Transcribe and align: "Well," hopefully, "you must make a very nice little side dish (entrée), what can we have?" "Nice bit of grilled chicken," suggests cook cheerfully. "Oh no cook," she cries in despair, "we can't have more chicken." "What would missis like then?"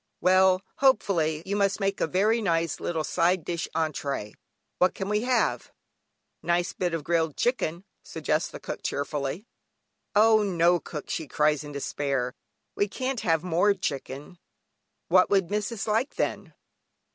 "Well," 0.19 0.63
hopefully, 0.77 1.43
"you 1.45 1.55
must 1.55 1.79
make 1.79 2.01
a 2.01 2.07
very 2.07 2.41
nice 2.41 2.79
little 2.79 3.03
side 3.03 3.45
dish 3.45 3.67
(entrée), 3.75 4.33
what 4.79 4.95
can 4.95 5.09
we 5.09 5.21
have?" 5.21 5.71
"Nice 6.41 6.73
bit 6.73 6.95
of 6.95 7.03
grilled 7.03 7.37
chicken," 7.37 7.85
suggests 8.01 8.49
cook 8.63 8.81
cheerfully. 8.81 9.45
"Oh 10.15 10.41
no 10.41 10.79
cook," 10.79 11.07
she 11.11 11.27
cries 11.27 11.63
in 11.63 11.71
despair, 11.71 12.33
"we 12.73 12.87
can't 12.87 13.19
have 13.19 13.43
more 13.43 13.75
chicken." 13.75 14.39
"What 15.07 15.29
would 15.29 15.51
missis 15.51 15.85
like 15.85 16.15
then?" 16.15 16.55